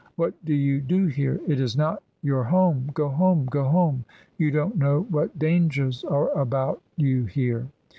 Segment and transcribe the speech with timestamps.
[0.15, 1.39] What do you do here?
[1.45, 2.89] It is not your home.
[2.91, 4.03] Go home, go home;
[4.39, 7.67] you don't know what dangers are about you here."